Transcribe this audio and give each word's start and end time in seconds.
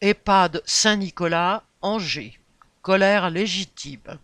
EHPAD 0.00 0.60
Saint-Nicolas, 0.66 1.62
Angers. 1.80 2.38
Colère 2.82 3.30
légitime. 3.30 4.18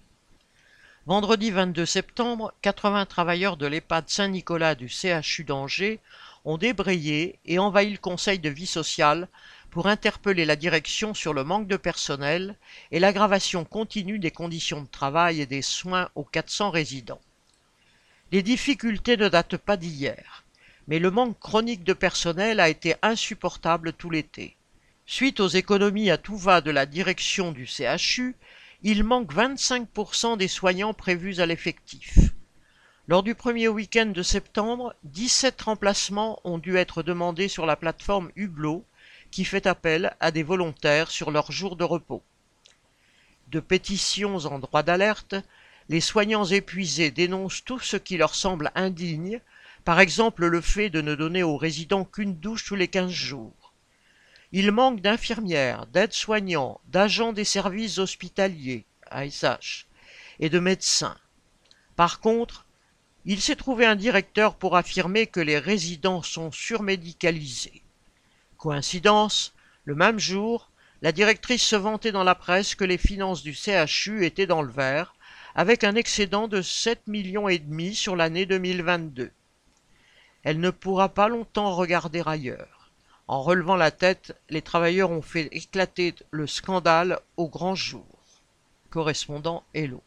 Vendredi 1.07 1.53
22 1.53 1.87
septembre, 1.87 2.53
80 2.61 3.07
travailleurs 3.07 3.57
de 3.57 3.67
l'EHPAD 3.67 4.11
Saint-Nicolas 4.11 4.75
du 4.75 4.89
CHU 4.89 5.45
d'Angers 5.45 6.01
ont 6.45 6.59
débrayé 6.59 7.39
et 7.47 7.61
envahi 7.61 7.93
le 7.93 7.99
conseil 7.99 8.41
de 8.41 8.51
vie 8.51 8.67
sociale 8.67 9.29
pour 9.71 9.87
interpeller 9.87 10.45
la 10.45 10.57
direction 10.57 11.15
sur 11.15 11.33
le 11.33 11.45
manque 11.45 11.69
de 11.69 11.77
personnel 11.77 12.57
et 12.91 12.99
l'aggravation 12.99 13.65
continue 13.65 14.19
des 14.19 14.33
conditions 14.33 14.83
de 14.83 14.89
travail 14.89 15.41
et 15.41 15.47
des 15.47 15.63
soins 15.63 16.11
aux 16.17 16.25
400 16.25 16.71
résidents. 16.71 17.21
Les 18.33 18.43
difficultés 18.43 19.17
ne 19.17 19.29
datent 19.29 19.57
pas 19.57 19.77
d'hier, 19.77 20.45
mais 20.89 20.99
le 20.99 21.13
manque 21.13 21.39
chronique 21.39 21.85
de 21.85 21.95
personnel 21.95 22.59
a 22.59 22.69
été 22.69 22.97
insupportable 23.03 23.93
tout 23.93 24.11
l'été. 24.11 24.57
Suite 25.13 25.41
aux 25.41 25.49
économies 25.49 26.09
à 26.13 26.19
tout 26.19 26.37
va 26.37 26.61
de 26.61 26.71
la 26.71 26.87
direction 26.87 27.51
du 27.51 27.67
CHU, 27.67 28.37
il 28.85 29.03
manque 29.03 29.35
25% 29.35 30.37
des 30.37 30.47
soignants 30.47 30.95
prévus 30.95 31.41
à 31.41 31.47
l'effectif. 31.47 32.17
Lors 33.09 33.25
du 33.25 33.35
premier 33.35 33.67
week-end 33.67 34.07
de 34.07 34.23
septembre, 34.23 34.95
17 35.03 35.63
remplacements 35.63 36.39
ont 36.45 36.59
dû 36.59 36.77
être 36.77 37.03
demandés 37.03 37.49
sur 37.49 37.67
la 37.67 37.75
plateforme 37.75 38.31
Hublot, 38.37 38.85
qui 39.33 39.45
fait 39.45 39.67
appel 39.67 40.15
à 40.21 40.31
des 40.31 40.45
volontaires 40.45 41.11
sur 41.11 41.33
leurs 41.33 41.51
jours 41.51 41.75
de 41.75 41.83
repos. 41.83 42.23
De 43.49 43.59
pétitions 43.59 44.37
en 44.37 44.61
droit 44.61 44.85
d'alerte, 44.85 45.35
les 45.89 46.01
soignants 46.01 46.47
épuisés 46.47 47.11
dénoncent 47.11 47.65
tout 47.65 47.81
ce 47.81 47.97
qui 47.97 48.17
leur 48.17 48.37
semble 48.37 48.71
indigne, 48.77 49.41
par 49.85 49.99
exemple 49.99 50.47
le 50.47 50.61
fait 50.61 50.89
de 50.89 51.01
ne 51.01 51.17
donner 51.17 51.43
aux 51.43 51.57
résidents 51.57 52.05
qu'une 52.05 52.37
douche 52.37 52.65
tous 52.65 52.77
les 52.77 52.87
15 52.87 53.11
jours. 53.11 53.60
Il 54.53 54.73
manque 54.73 55.01
d'infirmières, 55.01 55.87
d'aides-soignants, 55.87 56.81
d'agents 56.89 57.33
des 57.33 57.45
services 57.45 57.99
hospitaliers, 57.99 58.85
ASH, 59.09 59.87
et 60.41 60.49
de 60.49 60.59
médecins. 60.59 61.17
Par 61.95 62.19
contre, 62.19 62.67
il 63.25 63.41
s'est 63.41 63.55
trouvé 63.55 63.87
un 63.87 63.95
directeur 63.95 64.57
pour 64.57 64.77
affirmer 64.77 65.29
que 65.29 65.39
les 65.39 65.59
résidents 65.59 66.23
sont 66.23 66.51
surmédicalisés. 66.51 67.83
Coïncidence, 68.57 69.55
le 69.85 69.95
même 69.95 70.19
jour, 70.19 70.71
la 71.03 71.13
directrice 71.13 71.63
se 71.63 71.77
vantait 71.77 72.13
dans 72.13 72.25
la 72.25 72.35
presse 72.35 72.75
que 72.75 72.85
les 72.85 72.99
finances 72.99 73.43
du 73.43 73.55
CHU 73.55 74.25
étaient 74.25 74.47
dans 74.47 74.63
le 74.63 74.73
vert, 74.73 75.15
avec 75.55 75.85
un 75.85 75.95
excédent 75.95 76.49
de 76.49 76.61
7 76.61 77.07
millions 77.07 77.49
et 77.49 77.59
demi 77.59 77.95
sur 77.95 78.17
l'année 78.17 78.47
2022. 78.47 79.31
Elle 80.43 80.59
ne 80.59 80.71
pourra 80.71 81.09
pas 81.11 81.29
longtemps 81.29 81.75
regarder 81.77 82.23
ailleurs. 82.27 82.80
En 83.31 83.43
relevant 83.43 83.77
la 83.77 83.93
tête, 83.93 84.37
les 84.49 84.61
travailleurs 84.61 85.13
ont 85.13 85.23
fait 85.23 85.49
éclater 85.53 86.17
le 86.33 86.49
scandale 86.49 87.21
au 87.37 87.47
grand 87.47 87.77
jour. 87.77 88.05
Correspondant 88.91 89.63
Hello. 89.73 90.03